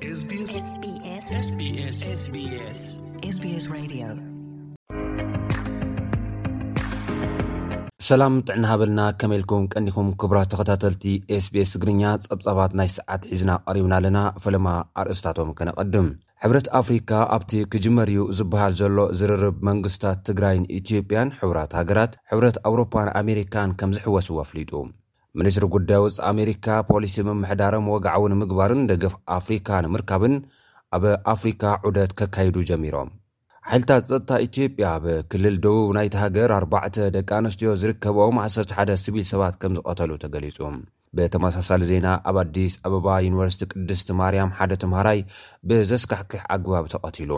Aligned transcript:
ሰላም 0.00 0.82
ጥዕና 8.44 8.64
ሃበልና 8.70 9.00
ከመኢልኩም 9.20 9.64
ቀኒኩም 9.74 10.08
ክብራት 10.22 10.50
ተኸታተልቲ 10.52 11.04
ስbስ 11.46 11.70
እግርኛ 11.78 12.02
ጸብጻባት 12.26 12.72
ናይ 12.80 12.90
ሰዓት 12.96 13.22
ሒዝና 13.32 13.50
ቀሪብና 13.68 13.92
ኣለና 13.98 14.18
ፈለማ 14.44 14.66
ኣርእስታቶም 15.02 15.48
ክነቐድም 15.60 16.08
ሕብረት 16.44 16.68
ኣፍሪካ 16.82 17.10
ኣብቲ 17.38 17.52
ክጅመርኡ 17.74 18.18
ዝበሃል 18.40 18.76
ዘሎ 18.82 18.98
ዝርርብ 19.20 19.56
መንግስትታት 19.70 20.20
ትግራይን 20.30 20.68
ኢትዮጵያን 20.80 21.34
ሕብራት 21.42 21.74
ሃገራት 21.80 22.14
ሕብረት 22.32 22.58
ኣውሮፓን 22.70 23.10
ኣሜሪካን 23.22 23.72
ከምዝሕወስዎ 23.82 24.38
ኣፍሊጡ 24.46 24.72
ሚኒስትሪ 25.40 25.64
ጉዳይ 25.74 25.98
ውፅ 26.04 26.16
ኣሜሪካ 26.30 26.66
ፖሊሲ 26.88 27.16
ምምሕዳሮም 27.26 27.88
ወግዓዊ 27.92 28.22
ንምግባርን 28.32 28.80
ደገፍ 28.90 29.14
ኣፍሪካ 29.38 29.68
ንምርካብን 29.84 30.34
ኣብ 30.96 31.04
ኣፍሪካ 31.32 31.62
ዑደት 31.88 32.12
ከካይዱ 32.18 32.56
ጀሚሮም 32.70 33.10
ሓይልታት 33.70 34.02
ጸጥታ 34.10 34.30
ኢትዮጵያ 34.46 34.86
ኣብክልል 34.98 35.56
ደቡብ 35.64 35.88
ናይቲ 35.96 36.14
ሃገር 36.22 36.52
4ዕ 36.58 37.06
ደቂ 37.16 37.30
ኣንስትዮ 37.38 37.70
ዝርከቦም 37.82 38.36
11ደ 38.46 38.90
ስቢል 39.04 39.26
ሰባት 39.32 39.56
ከም 39.62 39.74
ዝቐተሉ 39.78 40.10
ተገሊጹ 40.24 40.58
ብተመሳሳሊ 41.18 41.82
ዜና 41.90 42.06
ኣብ 42.30 42.36
ኣዲስ 42.44 42.72
ኣበባ 42.88 43.06
ዩኒቨርሲቲ 43.28 43.62
ቅድስቲ 43.74 44.10
ማርያም 44.22 44.54
ሓደ 44.58 44.72
ትምሃራይ 44.84 45.20
ብዘስካሕክሕ 45.68 46.42
ኣግባብ 46.56 46.86
ተቐቲሉ 46.94 47.32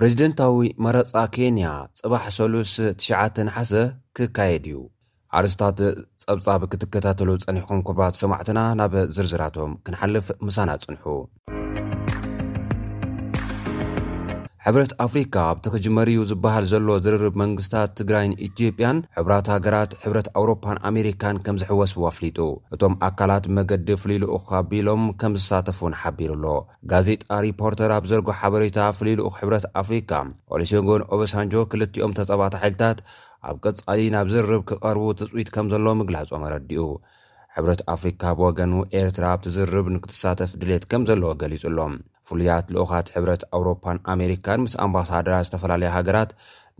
ፕሬዚደንታዊ 0.00 0.58
መረፃ 0.86 1.14
ኬንያ 1.36 1.66
ጽባሕ 2.00 2.24
3ሉስ9ንሓሰ 2.40 3.72
ክካየድ 4.16 4.66
እዩ 4.72 4.78
ኣርስታት 5.38 5.78
ፀብፃብ 6.24 6.62
ክትከታተሉ 6.72 7.28
ፀኒኩም 7.44 7.80
ኩብራት 7.88 8.14
ሰማዕትና 8.22 8.58
ናብ 8.80 8.92
ዝርዝራቶም 9.14 9.72
ክንሓልፍ 9.86 10.26
ምሳና 10.46 10.70
ፅንሑ 10.84 11.04
ሕብረት 14.66 14.92
ኣፍሪካ 15.06 15.34
ኣብቲ 15.50 15.64
ክጅመርኡ 15.72 16.14
ዝበሃል 16.30 16.64
ዘሎ 16.70 16.86
ዝርርብ 17.02 17.34
መንግስታት 17.42 17.90
ትግራይን 17.98 18.32
ኢትዮጵያን 18.46 18.96
ሕራት 19.16 19.46
ሃገራት 19.54 19.90
ሕብረት 20.04 20.28
ኣውሮፓን 20.40 20.78
ኣሜሪካን 20.90 21.36
ከም 21.44 21.58
ዝሕወስቡ 21.62 22.00
ኣፍሊጡ 22.12 22.38
እቶም 22.76 22.94
ኣካላት 23.08 23.44
መገዲ 23.58 23.90
ፍሉይ 24.04 24.18
ልኡ 24.24 24.32
ኣቢሎም 24.62 25.04
ከምዝሳተፉን 25.20 25.94
ሓቢሩ 26.00 26.32
ኣሎ 26.38 26.46
ጋዜጣ 26.92 27.22
ሪፖርተር 27.46 27.92
ኣብ 27.98 28.06
ዘርጎ 28.12 28.28
ሓበሬታ 28.40 28.78
ፍሉይ 29.00 29.16
ልኡ 29.20 29.28
ሕብረት 29.38 29.66
ኣፍሪካ 29.82 30.10
ኦሊሲጎን 30.56 31.04
ኦበሳንጆ 31.16 31.54
ክልኦም 31.74 32.14
ተፀባቲ 32.18 32.56
ሓይልታት 32.64 32.98
ኣብ 33.50 33.56
ቀጻሊ 33.64 34.00
ናብ 34.14 34.26
ዝርብ 34.34 34.62
ክቐርቡ 34.68 35.02
ትፅኢት 35.18 35.48
ከም 35.54 35.66
ዘሎ 35.72 35.86
ምግላጾም 36.00 36.42
ኣረዲኡ 36.46 36.84
ሕብረት 37.56 37.80
ኣፍሪካ 37.94 38.22
ብወገኑ 38.38 38.72
ኤርትራ 39.00 39.24
ኣብቲዝርብ 39.34 39.86
ንክትሳተፍ 39.94 40.52
ድሌት 40.60 40.84
ከም 40.90 41.02
ዘለዎ 41.08 41.30
ገሊጹሎም 41.42 41.92
ፍሉያት 42.28 42.66
ልኡኻት 42.74 43.06
ሕብረት 43.16 43.42
ኣውሮፓን 43.56 43.98
ኣሜሪካን 44.14 44.60
ምስ 44.64 44.74
ኣምባሳደራት 44.84 45.46
ዝተፈላለዩ 45.48 45.90
ሃገራት 45.96 46.30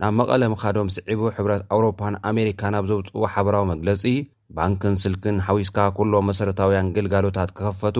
ናብ 0.01 0.13
መቐለ 0.19 0.41
ምካዶም 0.53 0.89
ስዒቡ 0.95 1.21
ሕብረት 1.37 1.63
ኣውሮፓን 1.75 2.17
ኣሜሪካ 2.31 2.61
ኣብ 2.79 2.85
ዘውፅዎ 2.91 3.23
ሓበራዊ 3.35 3.65
መግለፂ 3.73 4.03
ባንኪን 4.57 4.97
ስልክን 5.03 5.37
ሓዊስካ 5.47 5.77
ኩሎም 5.99 6.27
መሰረታውያን 6.31 6.91
ግልጋሎታት 6.97 7.49
ክከፈቱ 7.57 7.97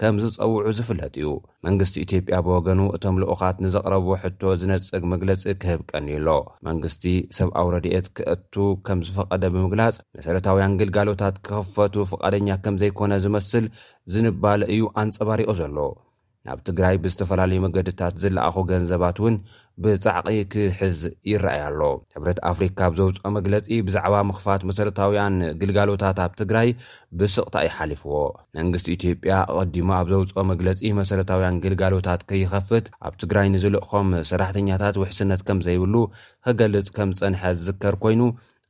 ከም 0.00 0.16
ዝፀውዑ 0.22 0.70
ዝፍለጥ 0.78 1.12
እዩ 1.20 1.28
መንግስቲ 1.66 1.94
ኢትዮጵያ 2.06 2.38
ብወገኑ 2.46 2.80
እቶም 2.96 3.14
ልኡኻት 3.22 3.56
ንዘቕረቡ 3.64 4.08
ሕቶ 4.22 4.40
ዝነጽግ 4.60 5.02
ምግለፂ 5.12 5.44
ክህብ 5.62 5.80
ቀኒሎ 5.90 6.28
መንግስቲ 6.68 7.02
ሰብኣው 7.38 7.68
ረድኤት 7.74 8.08
ክእቱ 8.18 8.54
ከም 8.88 9.00
ዝፈቐደ 9.08 9.42
ብምግላጽ 9.54 9.96
መሰረታውያን 10.18 10.76
ግልጋሎታት 10.82 11.38
ክኽፈቱ 11.48 11.94
ፍቓደኛ 12.12 12.48
ከም 12.66 12.76
ዘይኮነ 12.82 13.12
ዝመስል 13.26 13.66
ዝንባለ 14.14 14.60
እዩ 14.76 14.82
ኣንፀባሪኦ 15.04 15.54
ዘሎ 15.62 15.76
ኣብ 16.52 16.58
ትግራይ 16.68 16.96
ብዝተፈላለዩ 17.04 17.58
መገድታት 17.64 18.14
ዝለኣኹ 18.22 18.56
ገንዘባት 18.70 19.16
እውን 19.22 19.36
ብፃዕቒ 19.84 20.28
ክሕዝ 20.52 20.98
ይረኣያ 21.30 21.64
ኣሎ 21.70 21.80
ሕብረት 22.14 22.38
ኣፍሪካ 22.50 22.78
ኣብ 22.88 22.92
ዘውፅኦ 22.98 23.30
መግለፂ 23.36 23.66
ብዛዕባ 23.86 24.14
ምኽፋት 24.28 24.62
መሰረታውያን 24.70 25.34
ግልጋሎታት 25.60 26.18
ኣብ 26.26 26.32
ትግራይ 26.40 26.68
ብስቕታ 27.20 27.54
ይ 27.66 27.70
ሓሊፍዎ 27.76 28.14
መንግስቲ 28.58 28.88
ኢትዮጵያ 28.98 29.36
ቐዲሞ 29.58 29.90
ኣብ 30.00 30.08
ዘውፅኦ 30.14 30.44
መግለፂ 30.52 30.82
መሰረታውያን 31.00 31.60
ግልጋሎታት 31.66 32.22
ከይኸፍት 32.30 32.86
ኣብ 33.08 33.16
ትግራይ 33.24 33.48
ንዝልእኾም 33.54 34.10
ሰራሕተኛታት 34.32 34.98
ውሕስነት 35.04 35.42
ከም 35.48 35.60
ዘይብሉ 35.68 35.94
ክገልፅ 36.48 36.88
ከም 36.98 37.12
ፀንሐ 37.20 37.42
ዝዝከር 37.60 37.96
ኮይኑ 38.04 38.22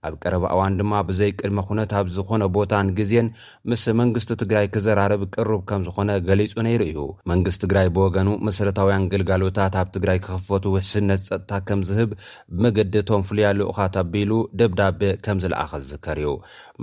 ኣብ 0.07 0.15
ቀረባ 0.23 0.45
እዋን 0.55 0.75
ድማ 0.81 0.93
ብዘይ 1.09 1.31
ቅድመ 1.39 1.59
ኩነት 1.69 1.93
ብ 2.07 2.13
ዝኮነ 2.17 2.43
ቦታን 2.57 2.89
ግዜን 2.99 3.29
ምስ 3.71 3.83
መንግስቲ 4.01 4.31
ትግራይ 4.43 4.67
ክዘራርብ 4.75 5.23
ቅሩብ 5.35 5.63
ከም 5.71 5.83
ዝኾነ 5.87 6.11
ገሊፁ 6.29 6.53
ነይር 6.67 6.83
እዩ 6.89 6.99
መንግስት 7.33 7.61
ትግራይ 7.65 7.89
ብወገኑ 7.97 8.29
መሰረታውያን 8.49 9.09
ግልጋሎታት 9.13 9.75
ኣብ 9.83 9.89
ትግራይ 9.97 10.19
ክክፈቱ 10.27 10.65
ውሕስነት 10.75 11.23
ፀጥታ 11.29 11.53
ከም 11.69 11.83
ዝህብ 11.89 12.11
ብመገደቶም 12.57 13.25
ፍሉያሉኡካ 13.31 13.79
ኣቢሉ 14.05 14.33
ደብዳቤ 14.61 15.03
ከምዝለኣኸ 15.27 15.73
ዝዝከር 15.85 16.21
እዩ 16.25 16.31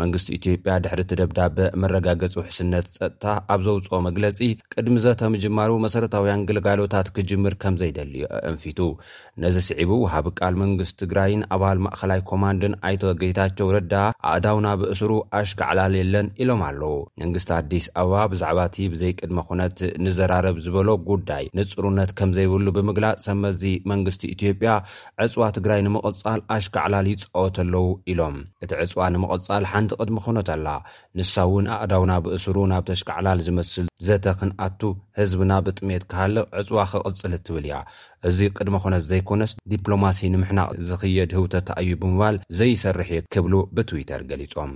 መንግስቲ 0.01 0.27
ኢትዮጵያ 0.39 0.75
ድሕርቲ 0.83 1.11
ደብዳበ 1.21 1.57
መረጋገፂ 1.83 2.33
ውሕስነት 2.41 2.85
ፀጥታ 2.97 3.25
ኣብ 3.55 3.59
ዘውፅኦ 3.67 3.99
መግለፂ 4.09 4.39
ቅድሚ 4.75 4.95
ዘተምጅማሩ 5.05 5.71
መሰረታውያን 5.85 6.45
ግልጋሎታት 6.51 7.07
ክጅምር 7.15 7.53
ከምዘይደልዩ 7.63 8.23
እንፊቱ 8.51 8.79
ነዚ 9.43 9.57
ስዒቡ 9.69 9.91
ሃብ 10.13 10.25
ቃል 10.39 10.53
መንግስት 10.63 10.95
ትግራይን 11.03 11.41
ኣባል 11.57 11.77
ማእከላይ 11.87 12.19
ኮማንድን 12.31 12.73
ይተ 12.93 13.03
ጌታቸው 13.21 13.67
ረዳ 13.75 13.93
ኣእዳውና 14.31 14.67
ብእስሩ 14.81 15.11
ኣሽኪዕላል 15.39 15.93
የለን 15.99 16.27
ኢሎም 16.43 16.61
ኣለው 16.69 16.95
መንግስቲ 17.21 17.49
ኣዲስ 17.59 17.85
ኣበባ 18.01 18.21
ብዛዕባ 18.33 18.59
እቲ 18.69 18.77
ብዘይቅድሚ 18.93 19.39
ኩነት 19.49 19.77
ንዘራረብ 20.05 20.57
ዝበሎ 20.65 20.89
ጉዳይ 21.09 21.45
ንፅሩነት 21.59 22.11
ከም 22.19 22.31
ዘይብሉ 22.37 22.67
ብምግላፅ 22.77 23.17
ሰመዚ 23.27 23.63
መንግስቲ 23.93 24.23
ኢትዮጵያ 24.35 24.71
ዕፅዋ 25.25 25.43
ትግራይ 25.57 25.81
ንምቕፃል 25.87 26.41
ኣሽኪዕላል 26.57 27.09
ይፀወተኣለው 27.13 27.87
ኢሎም 28.13 28.37
እቲ 28.65 28.71
ዕፅዋ 28.85 29.03
ንምቕፃል 29.17 29.65
ሓንቲ 29.73 29.91
ቅድሚ 30.01 30.17
ኩነት 30.27 30.49
ኣላ 30.57 30.67
ንሳ 31.19 31.33
እውን 31.49 31.65
ኣእዳውና 31.79 32.11
ብእስሩ 32.27 32.57
ናብ 32.73 32.85
ተሽኪዕላል 32.91 33.39
ዝመስል 33.47 33.87
ዘተ 34.07 34.25
ክንኣቱ 34.39 34.81
ህዝብና 35.19 35.53
ብጥሜት 35.65 36.03
ካሃልቕ 36.11 36.43
ዕፅዋ 36.59 36.79
ክቕፅል 36.91 37.33
እትብል 37.37 37.65
ያ 37.69 37.73
እዚ 38.27 38.39
ቅድሚ 38.57 38.75
ኾነት 38.83 39.03
ዘይኮነስ 39.09 39.51
ዲፕሎማሲ 39.71 40.19
ንምሕናቅ 40.33 40.69
ዝኽየድ 40.87 41.31
ህውተት 41.37 41.67
እዩ 41.81 41.89
ብምባል 42.01 42.35
ዘይሰርሕ 42.59 43.09
ዩ 43.17 43.19
ክብሉ 43.35 43.53
ብትዊተር 43.75 44.21
ገሊፆም 44.31 44.71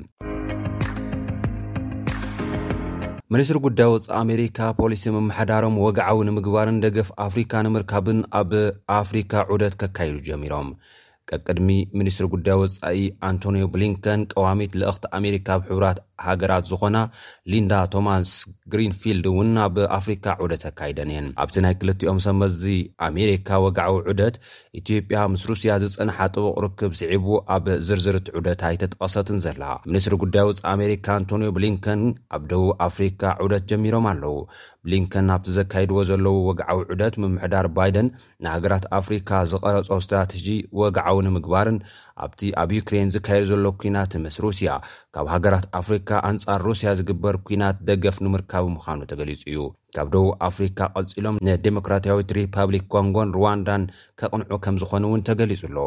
ሚኒስትሪ 3.33 3.57
ጉዳይ 3.67 3.87
ውፅ 3.93 4.05
ኣሜሪካ 4.21 4.57
ፖሊሲ 4.81 5.03
መማሓዳሮም 5.15 5.79
ወግዓዊ 5.85 6.19
ንምግባርን 6.27 6.79
ደገፍ 6.85 7.09
ኣፍሪካ 7.27 7.51
ንምርካብን 7.65 8.19
ኣብ 8.41 8.51
ኣፍሪካ 9.01 9.33
ዑደት 9.55 9.73
ከካይዱ 9.81 10.15
ጀሚሮም 10.27 10.69
ቀቅድሚ 11.31 11.69
ሚኒስትሪ 11.99 12.25
ጉዳይ 12.35 12.55
ወፃኢ 12.61 12.99
ኣንቶኒዮ 13.29 13.63
ብሊንከን 13.73 14.21
ቀዋሚት 14.33 14.73
ለእኽቲ 14.81 15.03
ኣሜሪካ 15.19 15.47
ብ 15.61 15.67
ሕብራት 15.69 15.97
ሃገራት 16.27 16.63
ዝኾና 16.69 16.97
ሊንዳ 17.51 17.73
ቶማስ 17.93 18.29
ግሪንፊልድ 18.73 19.25
እውን 19.31 19.49
ኣብ 19.65 19.75
ኣፍሪካ 19.97 20.25
ዑደት 20.43 20.63
ኣካይደን 20.69 21.09
እየን 21.13 21.27
ኣብቲ 21.43 21.55
ናይ 21.65 21.75
ክልቲኦም 21.81 22.19
ሰመዚ 22.27 22.63
ኣሜሪካ 23.09 23.49
ወግዓዊ 23.65 23.97
ዑደት 24.11 24.37
ኢትዮጵያ 24.81 25.19
ምስ 25.33 25.43
ሩስያ 25.49 25.73
ዝፅንሓ 25.83 26.17
ጥቡቅ 26.35 26.55
ርክብ 26.65 26.93
ስዒቡ 27.01 27.27
ኣብ 27.57 27.67
ዝርዝርቲ 27.89 28.27
ዑደት 28.39 28.63
ኣይተጠቀሰትን 28.69 29.41
ዘላ 29.45 29.61
ሚኒስትሪ 29.89 30.17
ጉዳይ 30.23 30.45
ወፃኢ 30.51 30.63
ኣሜሪካ 30.75 31.05
ኣንቶኒዮ 31.19 31.51
ብሊንከን 31.59 32.01
ኣብ 32.37 32.41
ደቡብ 32.53 32.71
ኣፍሪካ 32.87 33.21
ዑደት 33.45 33.65
ጀሚሮም 33.73 34.07
ኣለው 34.13 34.37
ብሊንከን 34.87 35.29
ኣብቲ 35.35 35.47
ዘካይድዎ 35.59 35.99
ዘለው 36.09 36.35
ወግዓዊ 36.49 36.79
ዑደት 36.93 37.15
ምምሕዳር 37.21 37.65
ባይደን 37.77 38.09
ንሃገራት 38.43 38.85
ኣፍሪካ 39.01 39.31
ዝቐረፆ 39.51 39.91
እስትራተጂ 40.01 40.49
ወግዓዊ 40.81 41.15
ምግባርን 41.35 41.77
ኣብቲ 42.25 42.39
ኣብ 42.61 42.69
ዩክሬን 42.77 43.11
ዝካየድ 43.15 43.45
ዘሎ 43.49 43.65
ኩናት 43.81 44.11
ምስ 44.23 44.35
ሩስያ 44.45 44.69
ካብ 45.15 45.27
ሃገራት 45.33 45.65
ኣፍሪካ 45.79 46.09
ኣንፃር 46.29 46.61
ሩስያ 46.67 46.91
ዝግበር 46.99 47.37
ኩናት 47.47 47.77
ደገፍ 47.89 48.17
ንምርካብ 48.25 48.65
ምዃኑ 48.75 48.99
ተገሊፁ 49.11 49.41
እዩ 49.51 49.59
ካብ 49.97 50.07
ደቡ 50.13 50.25
ኣፍሪካ 50.47 50.79
ቀፂሎም 50.99 51.37
ንዴሞክራታያዊት 51.47 52.31
ሪፐብሊክ 52.37 52.83
ኮንጎን 52.95 53.29
ሩዋንዳን 53.37 53.83
ከቕንዑ 54.21 54.51
ከም 54.65 54.75
ዝኾኑ 54.81 55.03
እውን 55.09 55.25
ተገሊፁ 55.29 55.61
ኣሎ 55.69 55.77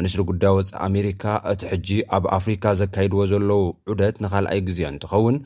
ምኒስትሪ 0.00 0.24
ጉዳይ 0.32 0.54
ወፃኢ 0.58 0.78
ኣሜሪካ 0.88 1.24
እቲ 1.54 1.62
ሕጂ 1.72 1.88
ኣብ 2.18 2.26
ኣፍሪካ 2.38 2.64
ዘካይድዎ 2.82 3.20
ዘለዉ 3.32 3.62
ዑደት 3.94 4.16
ንካልኣይ 4.26 4.60
ግዜ 4.68 4.78
እንትኸውን 4.92 5.36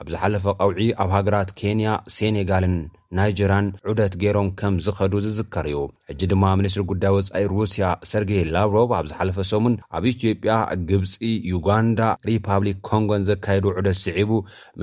ኣብ 0.00 0.06
ዝሓለፈ 0.12 0.44
ቀውዒ 0.60 0.78
ኣብ 1.02 1.10
ሃገራት 1.16 1.50
ኬንያ 1.58 1.88
ሴኔጋልን 2.14 2.76
ናይጀርን 3.16 3.66
ዑደት 3.90 4.14
ገይሮም 4.22 4.48
ከም 4.60 4.74
ዝኸዱ 4.84 5.12
ዝዝከር 5.24 5.66
ዩ 5.72 5.76
ሕጂ 6.10 6.20
ድማ 6.30 6.44
ምኒስትሪ 6.60 6.82
ጉዳይ 6.92 7.12
ወፃኢ 7.16 7.44
ሩስያ 7.52 7.84
ሰርገይ 8.10 8.42
ላብሮቭ 8.54 8.90
ኣብ 8.98 9.06
ዝሓለፈ 9.10 9.38
ሰሙን 9.50 9.74
ኣብ 9.96 10.04
ኢትዮጵያ 10.12 10.54
ግብፂ 10.88 11.12
ዩጋንዳ 11.52 12.00
ሪፓብሊክ 12.30 12.78
ኮንጎን 12.88 13.26
ዘካይዱ 13.28 13.64
ዑደት 13.78 13.98
ስዒቡ 14.04 14.30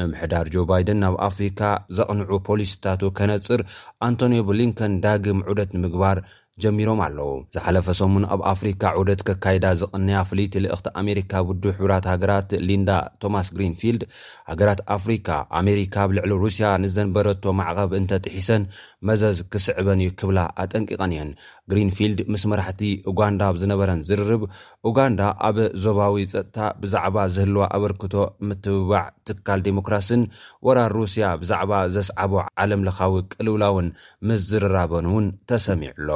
መምሕዳር 0.02 0.46
ጆ 0.54 0.64
ባይደን 0.70 1.02
ናብ 1.06 1.18
ኣፍሪካ 1.28 1.60
ዘቕንዑ 1.98 2.32
ፖሊስ 2.50 2.72
ታቱ 2.84 3.02
ከነፅር 3.18 3.62
ኣንቶኒዮ 4.08 4.42
ብሊንከን 4.50 4.94
ዳግም 5.06 5.40
ዑደት 5.52 5.70
ንምግባር 5.76 6.18
ጀሚሮም 6.64 7.00
ኣለው 7.06 7.30
ዝሓለፈ 7.56 7.88
ሰሙን 8.00 8.24
ኣብ 8.34 8.42
ኣፍሪካ 8.52 8.84
ዑደት 9.00 9.22
ከካይዳ 9.28 9.66
ዝቕንያ 9.82 10.16
ፍልይት 10.30 10.54
ልእኽቲ 10.64 10.88
ኣሜሪካ 11.02 11.32
ውድብ 11.50 11.66
ሕብራት 11.78 12.06
ሃገራት 12.12 12.50
ሊንዳ 12.70 12.90
ቶማስ 13.24 13.48
ግሪንፊልድ 13.58 14.04
ሃገራት 14.50 14.82
ኣፍሪካ 14.96 15.30
ኣሜሪካ 15.60 15.96
ኣብ 16.06 16.10
ልዕሊ 16.18 16.32
ሩስያ 16.44 16.66
ንዘንበረቶ 16.84 17.44
ማዕቐብ 17.60 17.94
እንተጥሒሰን 18.00 18.66
መዘዝ 19.10 19.40
ክስዕበን 19.54 20.04
እዩ 20.06 20.12
ክብላ 20.22 20.40
ኣጠንቂቐን 20.64 21.14
እየን 21.16 21.32
ግሪንፊልድ 21.74 22.20
ምስ 22.34 22.44
መራሕቲ 22.54 22.82
ኡጋንዳ 23.12 23.44
ዝነበረን 23.62 24.02
ዝርርብ 24.10 24.42
ኡጋንዳ 24.90 25.22
ኣብ 25.50 25.58
ዞባዊ 25.86 26.16
ፀጥታ 26.36 26.58
ብዛዕባ 26.84 27.18
ዝህልዋ 27.38 27.64
ኣበርክቶ 27.80 28.16
ምትብባዕ 28.50 29.06
ትካል 29.30 29.60
ዴሞክራስን 29.70 30.24
ወራር 30.68 30.94
ሩስያ 31.02 31.26
ብዛዕባ 31.44 31.74
ዘስዓቦ 31.98 32.34
ዓለምለኻዊ 32.64 33.14
ቅልውላውን 33.34 33.90
ምስዝርራበን 34.30 35.08
እውን 35.12 35.28
ተሰሚዑሎ 35.52 36.10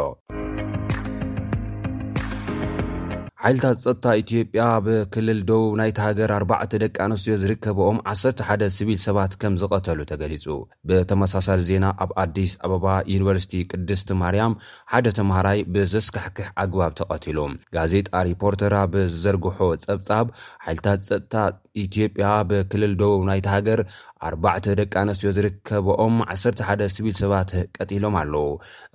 ሓይልታት 3.45 3.77
ፀጥታ 3.83 4.05
ኢትዮጵያ 4.21 4.61
ብክልል 4.85 5.39
ደቡብ 5.49 5.73
ናይቲ 5.79 5.97
ሃገር 6.03 6.29
ኣርባዕተ 6.37 6.71
ደቂ 6.83 6.95
ኣንስትዮ 7.05 7.33
ዝርከብኦም 7.41 7.97
ዓሰርተ 8.11 8.39
ሓደ 8.47 8.63
ስቢል 8.75 8.99
ሰባት 9.05 9.33
ከም 9.41 9.57
ዝቀተሉ 9.61 9.99
ተገሊፁ 10.11 10.45
ብተመሳሳሊ 10.89 11.61
ዜና 11.67 11.85
ኣብ 12.05 12.11
ኣዲስ 12.23 12.53
ኣበባ 12.67 12.85
ዩኒቨርሲቲ 13.15 13.53
ቅድስቲ 13.73 14.09
ማርያም 14.21 14.55
ሓደ 14.93 15.05
ተምሃራይ 15.19 15.59
ብዘስካሕክሕ 15.75 16.47
ኣግባብ 16.63 16.91
ተቀትሉ 17.01 17.37
ጋዜጣ 17.77 18.09
ሪፖርተራ 18.29 18.75
ብዝዘርግሖ 18.95 19.59
ፀብፃብ 19.85 20.29
ሓይልታት 20.65 21.03
ፀጥታ 21.11 21.35
ኢትዮጵያ 21.83 22.25
ብክልል 22.49 22.91
ደቡብ 23.03 23.21
ናይ 23.29 23.39
ሃገር 23.53 23.79
ኣርባዕ 24.27 24.53
ደቂ 24.81 24.93
ኣንስትዮ 25.03 25.29
ዝርከብኦም 25.37 26.13
ዓሰር 26.33 26.53
ሓደ 26.67 26.81
ስቢል 26.95 27.15
ሰባት 27.21 27.49
ቀጢሎም 27.77 28.15
ኣለው 28.23 28.47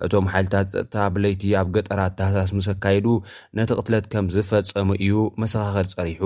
እቶም 0.05 0.25
ሓይልታት 0.33 0.69
ፀጥታ 0.75 0.95
ብለይቲ 1.15 1.43
ኣብ 1.61 1.67
ገጠራት 1.75 2.13
ተሳስሙሰካይዱ 2.19 3.07
ነቲ 3.59 3.69
ትለት 3.89 4.07
ከ 4.13 4.27
ዝፈፀሙ 4.49 4.89
እዩ 5.03 5.13
መሰኻኸድ 5.41 5.87
ፀሪሑ 5.97 6.23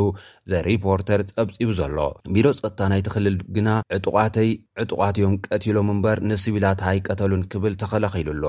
ዘሪፖርተር 0.51 1.21
ፀብፂቡ 1.31 1.69
ዘሎ 1.79 1.97
ቢሮ 2.35 2.45
ፀጥታ 2.59 2.79
ናይ 2.91 3.01
ትኽልል 3.07 3.37
ግና 3.55 3.69
ዕተይ 4.23 4.49
ዕጡቃትዮም 4.83 5.35
ቀትሎም 5.47 5.89
እምበር 5.95 6.19
ንስቪላት 6.29 6.81
ሃይቀተሉን 6.89 7.43
ክብል 7.53 7.75
ተኸላኪሉኣሎ 7.83 8.43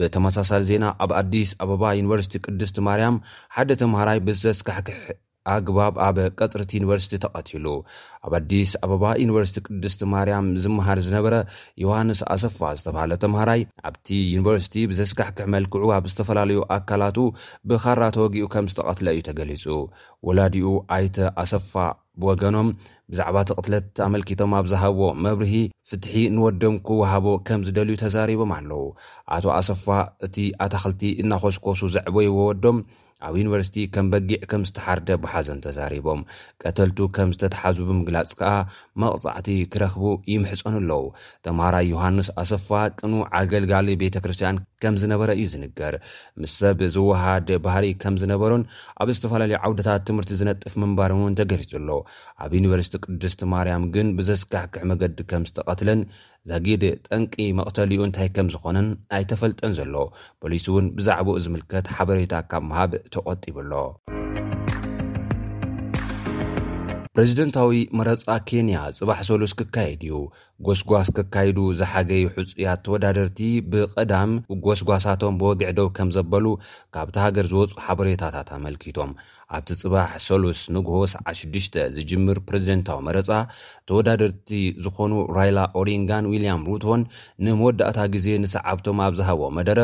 ብተመሳሳሊ 0.00 0.62
ዜና 0.72 0.84
ኣብ 1.06 1.12
ኣዲስ 1.22 1.50
ኣበባ 1.64 1.82
ዩኒቨርሲቲ 2.00 2.34
ቅዱስቲ 2.46 2.78
ማርያም 2.88 3.16
ሓደ 3.56 3.70
ተምሃራይ 3.82 4.20
ብዘስካሕክሕ 4.28 5.04
ኣግባብ 5.54 5.94
ኣብ 6.06 6.16
ቀፅርቲ 6.40 6.70
ዩኒቨርሲቲ 6.78 7.12
ተቐትሉ 7.24 7.66
ኣብ 8.26 8.32
ኣዲስ 8.38 8.70
ኣበባ 8.84 9.04
ዩኒቨርሲቲ 9.22 9.58
ቅዱስቲ 9.66 10.00
ማርያም 10.14 10.46
ዝመሃር 10.62 10.98
ዝነበረ 11.06 11.34
ዮሃንስ 11.84 12.20
ኣሰፋ 12.34 12.58
ዝተብሃለ 12.80 13.12
ተምሃራይ 13.24 13.62
ኣብቲ 13.90 14.08
ዩኒቨርሲቲ 14.34 14.76
ብዘስካሕክሕ 14.92 15.46
መልክዑ 15.54 15.84
ኣብ 15.98 16.06
ዝተፈላለዩ 16.12 16.60
ኣካላቱ 16.78 17.18
ብኻራ 17.70 18.00
ተወጊኡ 18.18 18.46
ከም 18.54 18.68
ዝተቐትለ 18.72 19.06
እዩ 19.16 19.22
ተገሊጹ 19.30 19.64
ወላዲኡ 20.28 20.70
ኣይቲ 20.98 21.16
ኣሰፋ 21.44 21.72
ብወገኖም 22.22 22.68
ብዛዕባ 23.12 23.36
እቲ 23.42 23.50
ቕትለት 23.58 23.98
ኣመልኪቶም 24.06 24.52
ኣብ 24.58 24.66
ዝሃቦ 24.72 24.98
መብርሂ 25.24 25.54
ፍትሒ 25.90 26.14
ንወዶም 26.34 26.76
ክወሃቦ 26.86 27.26
ከም 27.48 27.60
ዝደልዩ 27.68 27.96
ተዛሪቦም 28.04 28.52
ኣለዉ 28.58 28.84
ኣቶ 29.36 29.44
ኣሰፋ 29.58 29.84
እቲ 30.28 30.36
ኣታኽልቲ 30.66 31.04
እናኾስኰሱ 31.24 31.82
ዘዕበ 31.96 32.16
ይወዶም 32.28 32.78
ኣብ 33.26 33.34
ዩኒቨርሲቲ 33.38 33.76
ከም 33.94 34.06
በጊዕ 34.10 34.38
ከም 34.50 34.62
ዝተሓርደ 34.68 35.08
ብሓዘን 35.22 35.60
ተዛሪቦም 35.64 36.20
ቀተልቱ 36.62 36.98
ከም 37.16 37.30
ዝተተሓዙ 37.34 37.76
ብምግላጽ 37.88 38.30
ከኣ 38.40 38.52
መቕጻዕቲ 39.02 39.48
ክረኽቡ 39.72 40.04
ይምሕፆኑ 40.32 40.74
ኣለዉ 40.82 41.00
ተምሃራይ 41.46 41.86
ዮሃንስ 41.94 42.28
ኣሰፋ 42.42 42.68
ቅኑ 43.00 43.14
ዓገልጋሊ 43.38 43.88
ቤተ 44.02 44.16
ክርስትያን 44.26 44.60
ከም 44.84 44.96
ዝነበረ 45.04 45.30
እዩ 45.38 45.46
ዝንገር 45.54 45.94
ምስ 46.42 46.54
ሰብ 46.60 46.82
ዝወሃድ 46.96 47.48
ባህሪ 47.66 47.84
ከም 48.04 48.16
ዝነበሮን 48.22 48.62
ኣብ 49.04 49.10
ዝተፈላለዩ 49.16 49.58
ዓውደታት 49.68 50.04
ትምህርቲ 50.10 50.32
ዝነጥፍ 50.42 50.76
ምንባር 50.84 51.10
እውን 51.16 51.36
ተገሊጹ 51.40 51.72
ኣሎ 51.82 51.90
ኣብ 52.44 52.52
ዩኒቨርሲቲ 52.58 52.94
ቅድስቲ 53.06 53.42
ማርያም 53.52 53.84
ግን 53.94 54.08
ብዘስካዕክዕ 54.18 54.82
መገዲ 54.90 55.18
ከም 55.30 55.42
ዝተቐትለን 55.48 56.00
ዘጊድ 56.52 56.84
ጠንቂ 57.08 57.34
መቕተልኡ 57.58 58.00
እንታይ 58.06 58.30
ከም 58.38 58.50
ዝኾነን 58.54 58.88
ኣይ 59.18 59.26
ተፈልጠን 59.32 59.76
ዘሎ 59.80 59.94
ፖሊስ 60.44 60.66
እውን 60.72 60.88
ብዛዕባኡ 60.98 61.38
ዝምልከት 61.46 61.88
ሓበሬታ 61.98 62.34
ካብ 62.52 62.64
መሃብ 62.70 62.94
ተቆጢብኣሎ 63.14 63.72
ሬዚደንታዊ 67.18 67.70
መረፃ 67.98 68.20
ኬንያ 68.48 68.78
ፅባሕ 68.96 69.20
ሰሉስ 69.28 69.52
ክካየድ 69.58 70.00
እዩ 70.06 70.16
ጎስጓስ 70.66 71.08
ክካይዱ 71.16 71.58
ዝሓገይ 71.78 72.22
ሕፁያት 72.34 72.80
ተወዳደርቲ 72.84 73.38
ብቐዳም 73.70 74.30
ጎስጓሳቶም 74.64 75.38
ብወግዕደው 75.40 75.88
ከም 75.96 76.08
ዘበሉ 76.16 76.44
ካብቲ 76.96 77.16
ሃገር 77.24 77.46
ዝወፁ 77.52 77.72
ሓበሬታታት 77.86 78.50
ኣመልኪቶም 78.56 79.10
ኣብቲ 79.56 79.68
ፅባሕ 79.82 80.12
ሰሉስ 80.26 80.60
ንግሆ 80.76 81.00
ሰዓ6ሽ 81.14 81.66
ዝጅምር 81.96 82.38
ፕረዚደንታዊ 82.50 83.00
መረፃ 83.08 83.30
ተወዳደርቲ 83.90 84.48
ዝኾኑ 84.84 85.12
ራይላ 85.38 85.58
ኦሪንጋን 85.80 86.28
ዊልያም 86.34 86.62
ሩቶን 86.70 87.02
ንመወዳእታ 87.46 87.98
ግዜ 88.16 88.26
ንሰዓብቶም 88.44 89.00
ኣብዝሃቦ 89.08 89.42
መደረ 89.58 89.78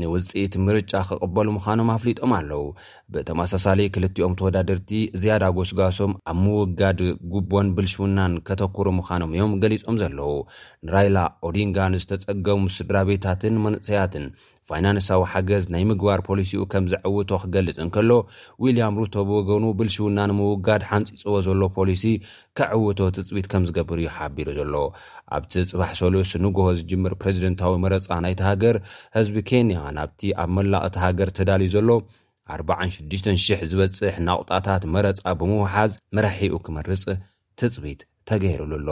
ንውፅኢት 0.00 0.54
ምርጫ 0.66 0.92
ክቕበሉ 1.08 1.46
ምዃኖም 1.56 1.90
ኣፍሊጦም 1.96 2.32
ኣለው 2.38 2.64
ብተመሳሳሌ 3.12 3.80
ክልቲኦም 3.94 4.34
ተወዳድርቲ 4.40 4.90
ዝያዳ 5.20 5.44
ጎስጋሶም 5.58 6.12
ኣብ 6.32 6.38
ምውጋድ 6.44 7.00
ጉቦን 7.34 7.68
ብልሽውናን 7.78 8.34
ከተኩሩ 8.48 8.88
ምዃኖም 8.98 9.32
እዮም 9.36 9.54
ገሊፆም 9.62 9.98
ዘለው 10.02 10.32
ንራይላ 10.88 11.18
ኦዲንጋንዝተፀገሙ 11.50 12.60
ስድራ 12.76 12.96
ቤታትን 13.10 13.60
መንሰያትን 13.66 14.26
ፋይናንሳዊ 14.70 15.20
ሓገዝ 15.32 15.64
ናይ 15.72 15.82
ምግባር 15.90 16.20
ፖሊሲኡ 16.26 16.62
ከም 16.72 16.84
ዝዕውቶ 16.92 17.30
ክገልፅ 17.42 17.76
እንከሎ 17.84 18.10
ዊልያም 18.64 18.98
ሩቶ 19.00 19.14
ብወገኑ 19.28 19.64
ብልሽውናን 19.78 20.32
ምውጋድ 20.40 20.82
ሓንፂፅዎ 20.90 21.36
ዘሎ 21.46 21.62
ፖሊሲ 21.78 22.02
ከዕውቶ 22.58 22.98
ትፅቢት 23.18 23.46
ከም 23.52 23.64
ዝገብር 23.68 23.98
እዩ 24.02 24.10
ሓቢሩ 24.16 24.48
ዘሎ 24.58 24.74
ኣብቲ 25.36 25.54
ፅባሕ 25.70 25.92
ሰሉስ 26.00 26.32
ንጎሆ 26.46 26.66
ዝጅምር 26.80 27.14
ፕሬዚደንታዊ 27.22 27.74
መረፃ 27.86 28.10
ናይ 28.26 28.34
ተሃገር 28.40 28.78
ህዝቢ 29.18 29.36
ኬንያ 29.50 29.77
ናብቲ 29.98 30.20
ኣብ 30.42 30.50
መላቕ 30.56 30.82
እቲ 30.88 30.96
ሃገር 31.04 31.28
ተዳልዩ 31.38 31.70
ዘሎ 31.76 31.90
46,000 32.56 33.64
ዝበፅሕ 33.70 34.14
ናቑጣታት 34.26 34.82
መረፃ 34.94 35.20
ብምውሓዝ 35.40 35.92
መራሒኡ 36.16 36.54
ክመርፅ 36.66 37.02
ትፅቢት 37.60 38.00
ተገይሩሉ 38.28 38.72
ኣሎ 38.80 38.90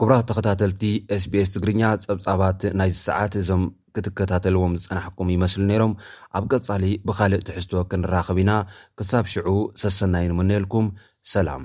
ክቡራት 0.00 0.26
ተኸታተልቲ 0.30 0.82
sbs 1.22 1.48
ትግርኛ 1.54 1.82
ፀብጻባት 2.06 2.60
ናይዚ 2.80 2.96
ሰዓት 3.08 3.34
እዞም 3.42 3.64
ክትከታተልዎም 3.96 4.76
ዝፀናሕኩም 4.82 5.32
ይመስሉ 5.34 5.62
ነይሮም 5.72 5.94
ኣብ 6.38 6.44
ቀጻሊ 6.52 6.84
ብካልእ 7.08 7.44
ትሕዝቶዎ 7.48 7.82
ክንራኸብ 7.92 8.38
ኢና 8.44 8.52
ክሳብ 8.98 9.26
ሽዑ 9.34 9.48
ሰሰናይንምነኤልኩም 9.82 10.88
ሰላም 11.34 11.64